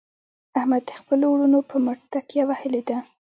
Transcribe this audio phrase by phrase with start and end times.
[0.59, 2.97] احمد د خپلو ورڼو په مټ تکیه وهلې ده.